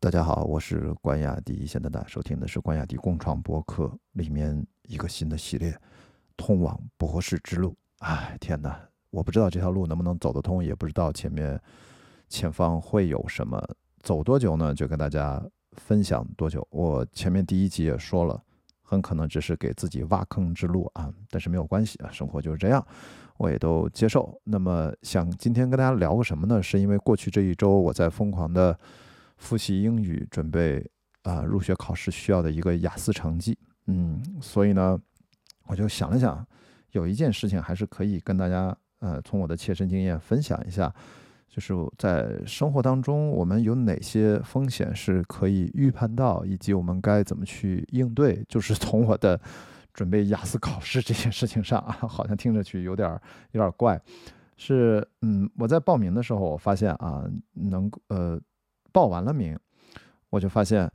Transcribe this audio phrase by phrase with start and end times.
[0.00, 1.66] 大家好，我是关雅迪。
[1.66, 5.76] 现在大家收听的是关雅迪共创博客里面一个新的系列——
[6.36, 7.74] 通往博士之路。
[7.98, 8.80] 哎，天哪！
[9.10, 11.60] 我不知道这条路能不能走得通，也不知道前面
[12.28, 13.60] 前方会有什么。
[14.00, 14.72] 走多久呢？
[14.72, 16.64] 就跟大家分享多久。
[16.70, 18.40] 我前面第一集也说了，
[18.82, 22.86] 很可能只是给自己挖坑之路啊，但是没有关系啊，生活就是这样，
[23.36, 24.40] 我也都接受。
[24.44, 26.62] 那么想今天跟大家聊个什么呢？
[26.62, 28.78] 是因为过去这一周我在疯狂的。
[29.38, 30.84] 复习英语，准备
[31.22, 33.56] 啊入学考试需要的一个雅思成绩，
[33.86, 35.00] 嗯，所以呢，
[35.66, 36.46] 我就想了想，
[36.90, 40.92] 有一件事情还是可以跟大家，呃，从我的切身经验分享一下，
[41.48, 48.44] 就是在生活当中，我们有哪些风险是可以预判到，以及我们该怎么去应对。
[48.48, 49.40] 就是从我的
[49.94, 54.00] 准备雅思考试这件事情上啊，好像听着去有点儿有点怪，
[54.56, 58.40] 是，嗯，我在报名的时候，我发现啊，能呃。
[58.92, 59.58] 报完了名，
[60.30, 60.90] 我就发现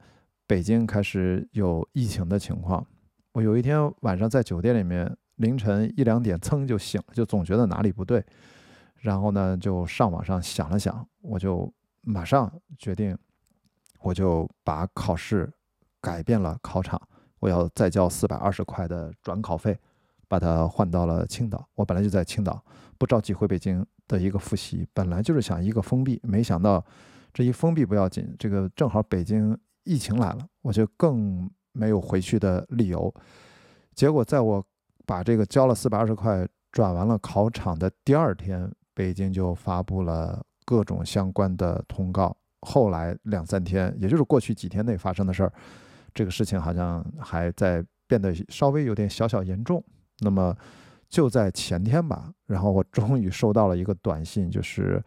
[0.47, 2.85] 北京开始有疫情的情况。
[3.33, 8.23] 我有一天晚上在酒店里面，凌晨一两点噌就醒了，就总觉得哪里不对。
[8.97, 13.17] 然后呢，就上网上想了想，我就马上决定，
[13.99, 15.51] 我就把考试
[15.99, 17.01] 改变了考场，
[17.39, 19.77] 我要再交四百二十块的转考费，
[20.27, 21.67] 把它换到了青岛。
[21.75, 22.63] 我本来就在青岛，
[22.97, 26.85] 不着急回北京的一个复习，本来就是想一个封闭，没想到。
[27.33, 33.11] 这一封闭不要紧，这个正好北京疫情来了，我就更没有回去的理由。
[33.95, 34.63] 结果在我
[35.05, 42.37] 把这个交了四百二十块转完了考场的第二天，北京就发布了各种相关的通告。
[42.61, 45.51] 后来两三天，也就是过去几天内发生的事儿，
[46.13, 49.83] 这个事情好像还在变得稍微有点小小严重。
[50.19, 50.55] 那么
[51.09, 55.03] 就在前天吧，然后我终于收到了一个短信，就是。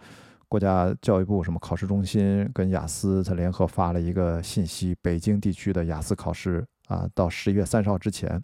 [0.49, 8.43] 国家教育部什么考试中心跟雅思它联合发了一个信息，北京地区的雅思考试啊，到十一月三十号之前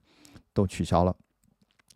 [0.53, 1.15] 都取消了。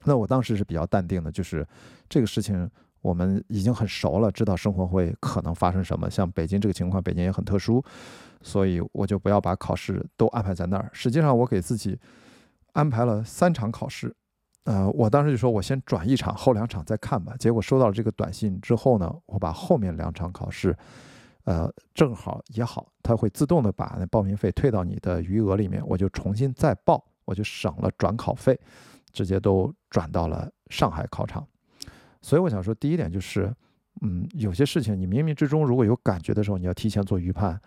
[0.04, 1.66] 那我当时是比较淡定的，就是
[2.08, 2.70] 这个事情
[3.02, 6.08] 我们已经很熟了，知道生活会可能发生什么。
[6.08, 7.84] 像北京这个情况，北京也很特殊，
[8.42, 10.88] 所以我就不要把考试都安排在那儿。
[10.92, 11.98] 实际上，我给自己
[12.74, 14.14] 安排了三场考试。
[14.66, 17.36] 呃，我当时就说，我先转一场，后两场再看吧。
[17.38, 20.76] 结果收到了这个短信之后呢，我把后面两场考试，
[21.44, 28.58] 呃，正好也好，它会自动的把那报名费退到你的余额里面，我就重新再报，我就省了转考费，
[29.12, 31.46] 直接都转到了上海考场。
[32.20, 33.54] 所以我想说，第一点就是，
[34.02, 37.60] 嗯，有些事情你冥冥之中如果有感觉的时候，你要提前做预判，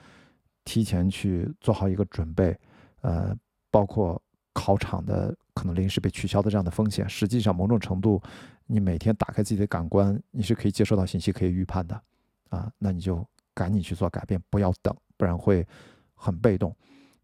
[0.66, 2.60] 提前去做好一个准备，
[3.04, 3.34] 呃，
[3.72, 4.22] 包括。
[4.54, 8.22] 考场的可能临时被取消的这样的风险，实际上某种程度，
[8.68, 12.02] 你每天打开自己的感官，你是可以接收到信息，可以预判的，
[12.50, 15.66] 啊，那你就赶紧去做改变，不要等，不然会
[16.16, 16.76] 很被动。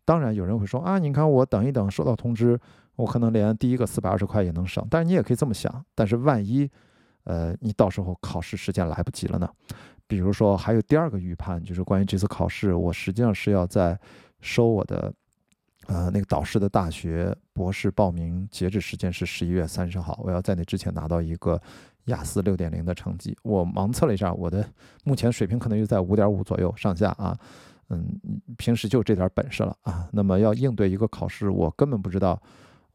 [0.06, 2.60] 当然，有人会说啊，你看我等一等，收到通知，
[2.96, 4.86] 我可能连第一个四百二十块也能省。
[4.90, 6.70] 但是你也可以这么想，但是万一，
[7.24, 9.50] 呃，你到时候考试时间来不及了呢？
[10.08, 14.00] 比如说，还有第二个预判，就是关于这次考试，我实际上是要在
[14.42, 15.12] 收我的。
[15.88, 21.62] 呃，那个导师的大学博士报名截止时间是十一月三十号，我要在那之前拿到一个
[22.06, 23.38] 雅思六点零的成绩。
[23.44, 24.68] 我盲测了一下，我的
[25.04, 27.38] 目前水平可能就在五点五左右上下啊。
[27.90, 28.20] 嗯，
[28.58, 30.10] 平时就这点本事了啊。
[30.12, 32.42] 那么要应对一个考试，我根本不知道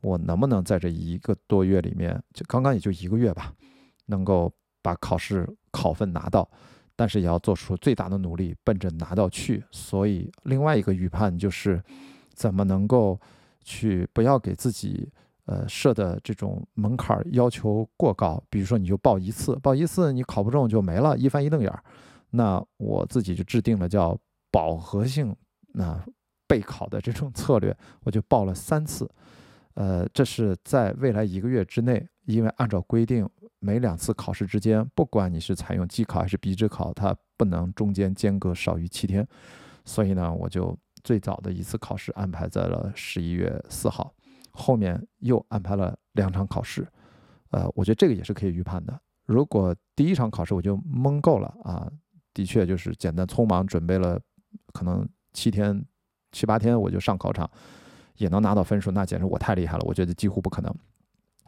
[0.01, 3.53] 我能不能在这一个多月里面，就刚刚也就一个月吧，
[4.07, 4.53] 能够
[4.83, 6.51] 把考试考分拿到。
[6.97, 9.63] 但是也要做出最大的努力，奔着拿到去。
[9.71, 11.81] 所以另外一个预判就是。
[12.41, 13.21] 怎么能够
[13.63, 15.07] 去不要给自己
[15.45, 18.43] 呃设的这种门槛要求过高？
[18.49, 21.85] 比如说你就报一次，报一次你考不中就没了，一翻一瞪眼儿。
[22.31, 24.19] 那我自己就制定了叫
[24.51, 25.37] 饱和性
[25.75, 26.03] 那
[26.49, 29.07] 备考的这种策略，我就报了三次。
[29.75, 39.29] 呃，这是在未来一个月之内，因为按照规定，每两次考试之间，不管你是采用机考还是笔试考，它不能中间间隔少于七天。
[39.85, 40.75] 所以呢，我就。
[41.03, 44.13] 最早的一次考试安排在了十一月四号，
[44.51, 46.87] 后面又安排了两场考试，
[47.51, 49.01] 呃，我觉得这个也是可以预判的。
[49.27, 51.91] 如果第一场考试我就蒙够了啊，
[52.35, 54.21] 的确就是简单匆忙准备了，
[54.73, 55.85] 可能七天
[56.33, 57.49] 七八天我就上考场，
[58.17, 60.75] 也能拿到分数，那简直我太厉害了，我觉得几乎不可能。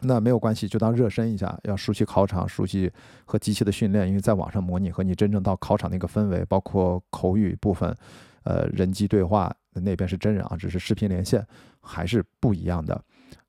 [0.05, 2.91] 那没有关系，就当热身一下，要熟悉考场，熟悉
[3.25, 7.97] 和机器的训练，因为在网上模拟和你真正到考场那个氛围，包括口语部分。
[8.45, 11.47] 呃，人机对话那边是真人啊，只是视频连线，
[11.81, 13.03] 还是不一样的。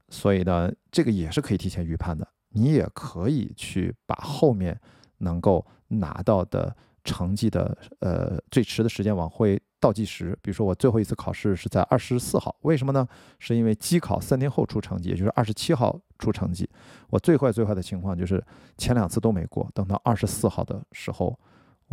[0.09, 2.27] 所以呢，这个也是可以提前预判的。
[2.49, 4.79] 你也可以去把后面
[5.17, 10.37] 能够拿到的成绩的呃最迟的时间往回倒计时。
[10.41, 13.07] 比如说我最后一次考试是在二十四号，为什么呢？
[13.39, 16.69] 是因为机考三天后出成绩，也就是二十七号出成绩。
[17.09, 18.43] 我最坏最坏的情况就是
[18.77, 21.37] 前两次都没过，等到二十四号的时候，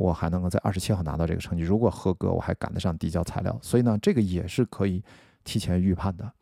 [0.00, 1.62] 我还能够在二十七号拿到这个成绩。
[1.62, 3.58] 如果合格，我还赶得上递交材料。
[3.61, 5.05] 所以呢，这个也是可以
[5.44, 6.32] 提前预判的。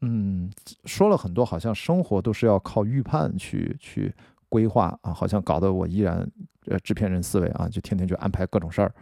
[0.00, 0.50] 嗯，
[0.86, 4.12] 说了很多，好像生活都是要靠预判去去
[4.48, 6.28] 规划啊，好像搞得我依然
[6.66, 8.92] 呃制片人思维啊，就天天就安排各种事儿，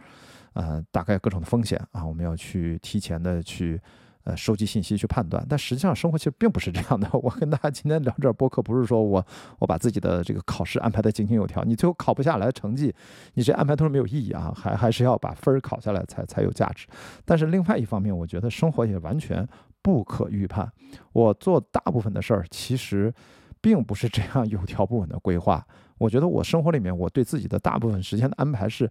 [0.53, 3.81] 呃，大概各种的风险啊，我们要去提前的去
[4.25, 5.43] 呃收集信息去判断。
[5.49, 7.09] 但实际上生活其实并不是这样的。
[7.13, 9.25] 我跟大家今天聊这播客，不是说我
[9.59, 12.93] 我把自己的这个考试安排的井井有条，你最后考不下来成绩，
[13.35, 16.85] 你这安排都是没有意义啊，还还是要把分儿考下来才才有价值。
[17.23, 19.47] 但是另外一方面，我觉得生活也完全。
[19.85, 20.67] 不可预判，
[21.13, 23.13] 我做大部分的事儿其实
[23.61, 25.63] 并不是这样有条不紊的规划。
[25.99, 28.89] 我觉得我生活里面，我对自己的大部分时间的安排是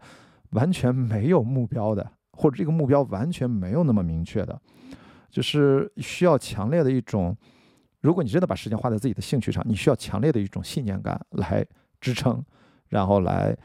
[0.51, 4.57] 完全没有目标的，或者这个目标完全没有那么明确的，
[5.35, 7.37] 就是需要强烈的一种，
[8.01, 11.67] 如果你真的把时间花在自己的兴趣上，你需要强烈的一种信念感来
[12.01, 12.41] 支撑，
[12.89, 13.57] 然后来。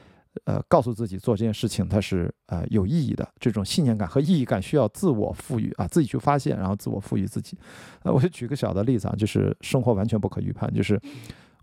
[0.45, 7.57] 呃，告诉自己做这件事情它是呃有意义的，这种信念感和意义感需要自我赋予啊，自己去发现，然后自我赋予自己。
[8.03, 11.01] 呃，我就举个小的例子啊，就是生活完全不可预判，就是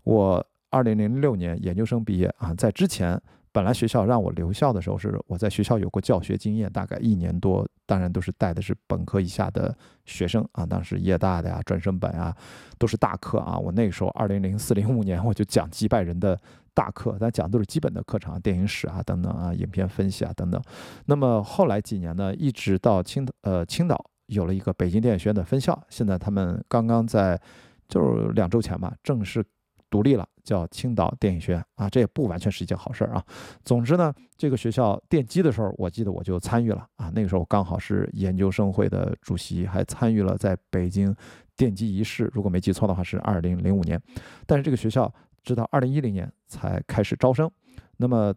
[0.03, 3.19] 我二零零六年研究生毕业啊，在之前
[3.57, 9.75] 本来学校让我留校的时候，是我在学校有过教学经验，大概一年多，当然都是带的是本科以下的
[10.05, 12.31] 学生啊，当时业大的呀、专升本啊，
[12.77, 13.57] 都是大课啊。
[13.57, 16.39] 我那个时候二零零四零五年我就讲几百人的。
[16.77, 20.61] 大课，但讲的都是基本的课程啊，电影史啊等等啊，影片分析啊等等。
[21.07, 27.41] 那么后来几年呢，一直到青呃青岛有了一个北京电影学院的分校，现在他们刚刚在
[27.89, 29.43] 就是两周前吧正式
[29.89, 33.23] 独立了，叫青岛电影学院啊，这也不完全是一件好事儿啊。
[33.63, 41.15] 总之呢，这个学校奠基的时候，我记得我就参与了啊，那个时候刚好是研究生会的主席，还参与了在北京
[41.55, 44.01] 奠基仪式，如果没记错的话是二零零五年，
[44.45, 45.13] 但是这个学校。
[45.43, 47.49] 直到二零一零年才开始招生，
[47.95, 48.35] 那么，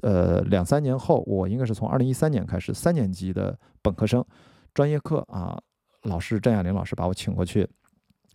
[0.00, 4.24] 呃，两三年后，我应该是从二零一三年开始，三年级的本科生
[4.72, 5.60] 专业课啊，
[6.04, 7.68] 老师郑亚玲老师把我请过去，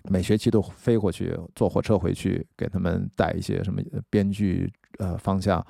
[0.10, 5.66] 每学期都飞过去，坐火车回去给他们带一些什么编剧呃方向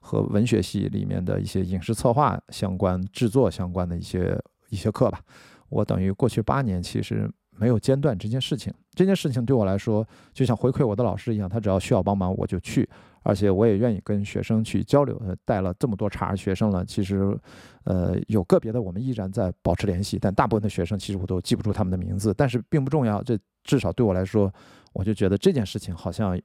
[0.00, 4.38] 和文学系里面的一些影视策划相关、制作相关的一些
[4.68, 5.20] 一些课吧。
[5.68, 7.30] 我等于过去八年其实。
[7.60, 12.88] 没有间断这件事情，这件事情对我来说就像回馈我的老师一样，他只要需要帮忙我就去，
[13.22, 15.20] 而且我也愿意跟学生去交流。
[15.44, 17.38] 带了这么多茬学生了，其实，
[17.84, 23.22] 呃，有个别的我们依然在保持联系，但大部分的学生其实我都记不住他们的名字，但是并不重要。
[23.22, 24.52] 这至少对我来说，
[24.92, 26.40] 我就觉得这件事情好像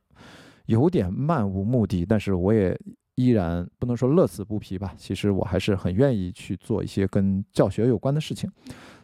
[0.65, 2.77] 有点漫无目的，但是我也
[3.15, 4.93] 依然不能说乐此不疲吧。
[4.97, 8.49] 其实我还是很愿意去做一些跟教学有关的事情。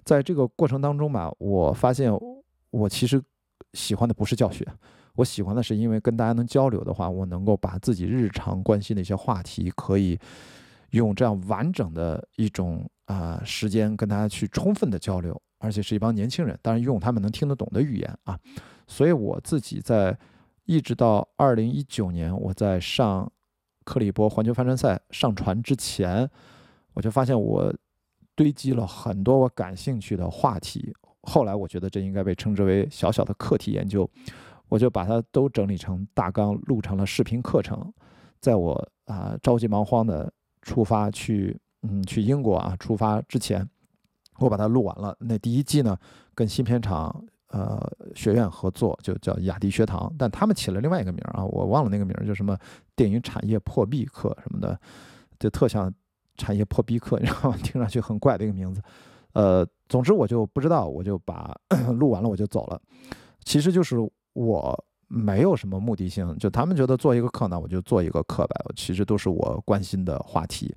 [0.04, 2.12] 在这个过程当中吧，我发现
[2.72, 3.22] 我其实
[3.74, 4.66] 喜欢的不是教学，
[5.20, 10.18] 我喜欢的是因为跟大家能交流的话，我能够把自己日常关心的一些话题，可以
[10.92, 18.40] 用这样完整的一种啊时间跟大家去充分的交流，而且是一帮年轻人，当然用他们能听得懂的语言啊。
[18.88, 20.18] 所以我自己在
[20.64, 23.30] 一直到二零一九年，我在上
[23.84, 26.30] 克里伯环球帆船赛上船之前，
[26.94, 27.74] 我就发现我。
[28.36, 34.10] 堆积了很多我感兴趣的话题，后来我觉得这应该被称之为小小的课题研究，
[34.70, 37.92] 我就把它都整理成大纲，录成了视频课程。
[38.40, 43.68] 在我啊着急忙慌的出发去嗯去英国啊出发之前，
[44.40, 45.14] 我把它录完了。
[45.20, 45.98] 那第一季呢，
[46.34, 47.82] 跟新片厂呃
[48.16, 52.58] 学院合作，就叫雅迪学堂，但他们起了另外一个名儿啊，我忘了那个名儿，叫什么
[52.96, 54.80] 电影产业破壁课什么的，
[55.40, 55.94] 就特像。
[56.42, 58.82] 产业破壁课，你知道吗 听上去很怪的一个名字，
[59.34, 61.54] 呃，总之我就不知道，我就把
[62.00, 62.82] 录完了我就走了。
[63.44, 63.98] 其实就是
[64.34, 68.56] 我没有什么目的性，就他们觉得做一个课呢，我就做一个课呗。
[68.76, 70.76] 其实都是我关心的话题，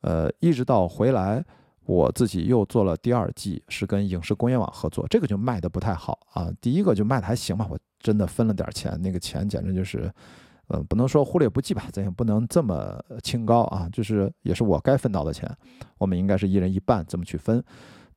[0.00, 1.44] 呃，一直到回来，
[1.84, 6.50] 我自己又做了第二季，是跟影视工业网合作，这个就卖的不太好啊。
[6.60, 10.12] 第一个就卖的还行吧，我真的分了点钱，那个钱简直就是。
[10.70, 13.88] 嗯，不能说忽略不计吧，咱也不能这么清高啊。
[13.90, 15.50] 就是也是我该分到的钱，
[15.96, 17.64] 我们应该是一人一半这么去分。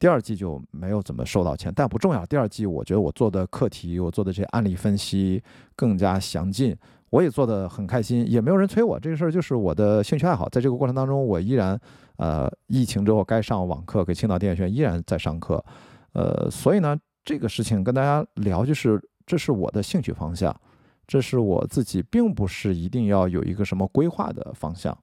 [0.01, 2.25] 第二季就没有怎么收到钱，但不重要。
[2.25, 5.39] 第二季我觉得我做的课题，我做的这些案例分析
[5.75, 6.75] 更加详尽，
[7.11, 8.99] 我也做的很开心，也没有人催我。
[8.99, 10.49] 这个事儿就是我的兴趣爱好。
[10.49, 11.79] 在这个过程当中，我依然
[12.17, 15.63] 呃，疫情之后该上网课，给青岛电影学院依然在上课。
[16.13, 20.51] 呃，所以呢，这个事情跟大家聊，就是这是我的兴趣方向。
[21.05, 24.97] 这是我自己，并不是一定要有一个什么规划的方向，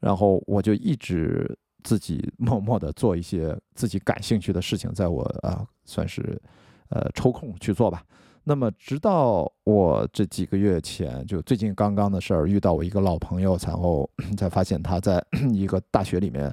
[0.00, 6.40] 然后我就一直自己默默的做一些自己感兴趣的事情，在我啊算是
[6.88, 8.02] 呃抽空去做吧。
[8.44, 16.52] 那么直到我这几个月前，就最近刚刚的事儿，遇到我一个老朋友，然后 才发现他在 一个大学里面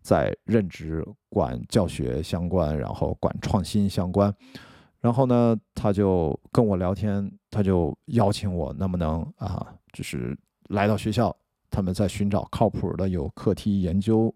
[0.00, 4.34] 在任职，管教学相关，然后管创新相关。
[4.98, 10.36] 然后呢，他就跟我聊天，他就邀请我能不能啊，就是
[10.70, 11.36] 来到学校，
[11.70, 14.34] 他们在寻找靠谱的有课题研究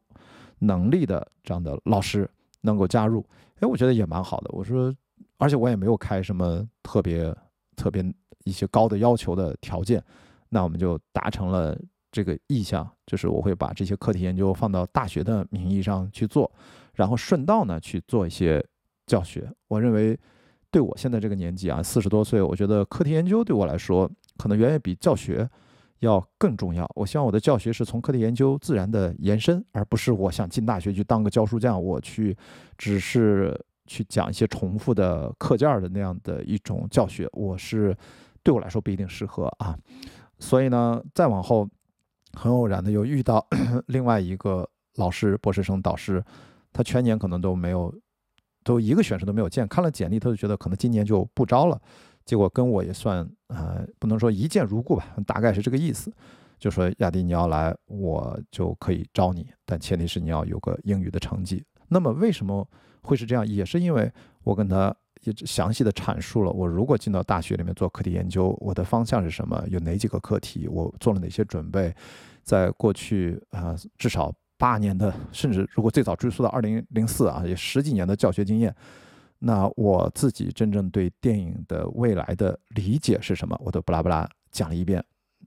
[0.61, 2.27] 能力的这样的老师
[2.61, 3.23] 能够加入。
[3.59, 4.51] 哎，我觉得也蛮好的。
[4.53, 4.95] 我说，
[5.37, 7.35] 而且我也没有开什么特别
[7.77, 8.03] 特别
[8.45, 10.03] 一些高的要求的条件，
[10.49, 11.79] 那我们就达成了
[12.11, 16.51] 这个意向，就是我会把这些课题研究放到大学的名义上去做，
[16.95, 18.65] 然后顺道呢去做一些
[19.07, 19.53] 教学。
[19.69, 20.19] 我认为。
[20.73, 25.51] 对我现在这个年纪啊，四十多岁，我觉得课题研究对我来说，可能远远比教学
[26.01, 26.91] 要更重要。
[26.95, 32.37] 我希望我的教学是从课题研究自然的延伸，而不是我想进大学去当个教书匠，我去
[32.77, 37.29] 只是去讲一些重复的课件的那样的一种教学。
[37.33, 37.97] 我是
[38.43, 39.79] 对我来说不一定适合啊。
[40.39, 41.69] 所以呢，再往后，
[42.33, 43.47] 很偶然的又遇到
[43.89, 46.23] 另外一个老师，博士生导师，
[46.73, 47.95] 他全年可能都没有。
[48.63, 51.81] 都一个选手都没有见，看了简历，他就觉得可能今年就不招了。
[52.31, 56.13] 结果跟我也算，呃，不能说一见如故吧，大概是这个意思。
[56.61, 61.65] 就说亚迪你要来，我就可以招你，但前提是你要有个英语的成绩。
[61.89, 62.65] 那么为什么
[63.03, 63.45] 会是这样？
[63.45, 64.09] 也是因为
[64.45, 64.95] 我跟他
[65.25, 71.93] 也详细的阐述了，我如果进到大学里面做课题研究，我的方向是什么，有哪几个课题，我做了哪些准备，
[72.45, 74.33] 在过去啊，至少。
[74.57, 78.77] 八年的，甚至如果最早追溯到二零零四啊，也十几年的教学经验，
[79.41, 85.03] 那我自己真正对电影的未来的理解是什么，我都不拉不拉讲了一遍。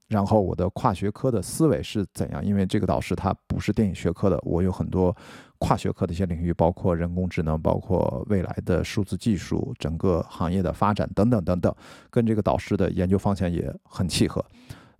[0.07, 2.43] 然后我的跨学科的思维是怎样？
[2.43, 5.15] 因为这个导师他不是电影学科的，我有很多
[5.59, 11.73] 跨学科的一些领域，包括人工智能，包括未来的数字技术，整个行业的发展等等等等，
[12.09, 14.43] 跟这个导师的研究方向也很契合。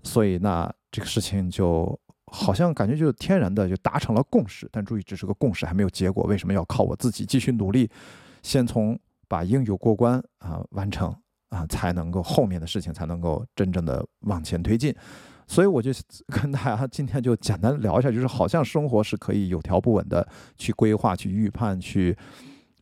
[0.04, 2.00] 所以那这个事情就。
[2.28, 6.24] 好像感觉就天然的就达成了共识，但注意，只是个共识，还没有结果。
[6.24, 7.88] 为什么要靠我自己继续努力？
[8.44, 8.98] 先从
[9.28, 11.12] 把英语过关啊完成
[11.50, 14.94] 啊，才能够后面的事情才能够真正的往前推进。
[15.48, 15.92] 所以我就
[16.28, 22.16] 跟大家今天就简单聊一下，就是好像生活是可以有条不紊的去规划、去预判、去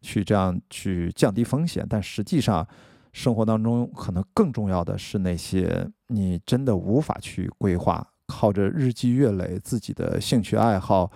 [0.02, 2.68] 去这样去降低风险，但实际上
[3.14, 8.08] 生活当中可能更重要的是那些你真的无法去规划。
[8.28, 11.12] 靠着日积月累自己的兴趣爱好，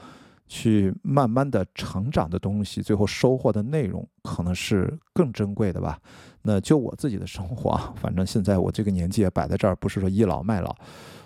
[0.48, 6.00] 去慢慢的成长的东西，最后收获的内容可能是更珍贵的吧。
[6.44, 10.76] 那就我自己的生活啊， 反正现在我这个年纪也摆在这儿，不是说倚老卖老，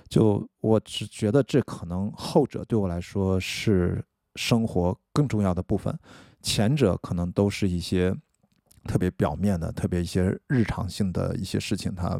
[0.07, 4.01] 就我只觉得这可能后者对我来说是
[4.35, 5.93] 生活更重要的部分，
[6.41, 8.15] 前者可能都是一些
[8.85, 12.17] 特别表面的、特别一些日常性的一些事情，它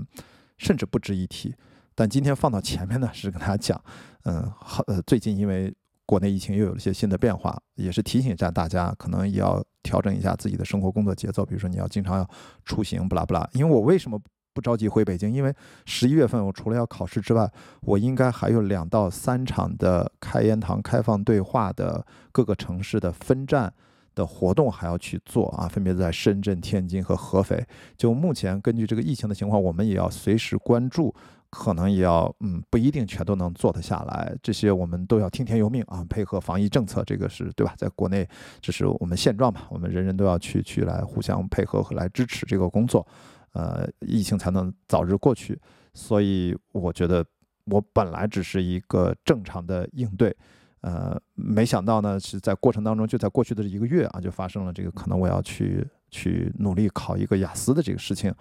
[0.58, 1.56] 甚至不值一提。
[1.96, 3.82] 但今天放到前面呢，是跟大家讲，
[4.24, 5.74] 嗯，好，呃，最近因为
[6.10, 11.46] 国内疫情又有了些新的变化，也是提醒一下大家，可能也要调整一下自己的生活工作节奏。
[11.46, 12.28] 比如说，你要经常要
[12.66, 13.48] 出行，不拉不拉。
[13.54, 14.20] 因为我为什么
[14.52, 15.32] 不着急回北京？
[15.32, 15.54] 因为
[15.86, 17.48] 十一月份我除了要考试之外，
[17.82, 23.72] 我应该还有两到三场的开言堂、开放对话的各个城市的分站
[24.16, 27.64] 的活动还要去做啊，分别在深圳、天津和合肥。
[27.96, 31.14] 就目前根据这个疫情的情况，我们也要随时关注。
[31.52, 37.74] 可能也要，嗯，不一定全都能做得下来，这些我们都要听天由命啊，配合防疫政策，这个是对吧？
[37.76, 38.28] 在国内，
[38.62, 43.06] 这是我们现状嘛，我们人人都要去去来互相配合和来支持这个工作，
[43.54, 45.60] 呃，疫情才能早日过去。
[45.94, 47.26] 所以我觉得，
[47.66, 50.36] 我本来只是一个正常的应对，
[50.82, 58.32] 呃，没想到呢，是在过程当中，就在过去的一个月啊，就发生了这个可能我要去去努力考一个雅思的这个事情，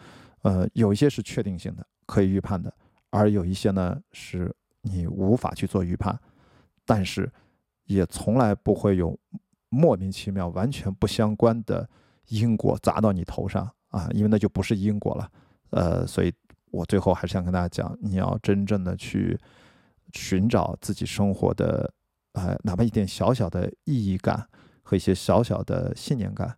[0.43, 2.71] 呃，有一些是确定性的，可以预判的。
[3.11, 6.19] 而有一些呢，是你无法去做预判，
[6.85, 7.31] 但是
[7.85, 9.19] 也从来不会有
[9.71, 11.88] 莫名其妙、完全不相关的
[12.29, 15.31] 因果砸到你头上啊，因为那就不是因果了。
[15.71, 16.33] 呃，所以
[16.71, 19.38] 我最后还是想跟大家讲，你要真正的去
[20.12, 21.91] 寻找自己生活的，
[22.33, 24.47] 呃，哪怕一点小小的意义感
[24.83, 26.55] 和一些小小的信念感，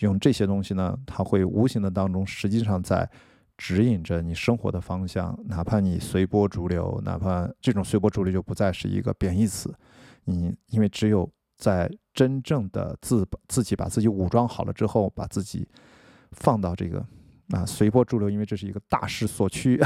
[0.00, 3.10] 用这些东西呢，它会无形的当中，实际上在。
[3.56, 9.74] 指引着你生活的方向，哪怕你随波逐流，哪怕这种随波逐流就不再是一个贬义词。
[10.24, 15.68] 你因为只有在真正的自自己把自己武装好了之后，把自己
[16.32, 16.98] 放到这个
[17.50, 19.80] 啊，随波逐流，因为这是一个大势所趋，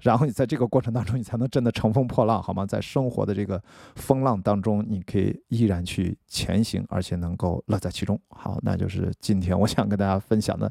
[0.00, 2.66] 然后你在这个过程当中，你才能真的乘风破浪，好吗？
[2.66, 3.62] 在生活的这个
[3.94, 8.20] 风浪当中，你可以依然去前行，而且能够乐在其中。
[8.30, 10.70] 好，那就是今天我想跟大家分享的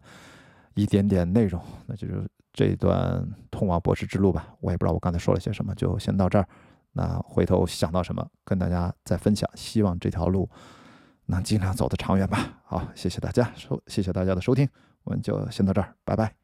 [0.75, 4.53] 一点点内容，那就是这一段通往博士之路吧。
[4.60, 6.48] 我也不知道我刚才说了些什么，就先到这儿。
[6.91, 9.50] 那回头想到什么，跟大家再分享。
[9.55, 10.50] 希望这条路
[11.25, 12.62] 能尽量走得长远吧。
[12.63, 14.70] 好，谢谢大家收，谢谢大家的收听。
[15.03, 16.36] 我们就先到这儿，拜拜。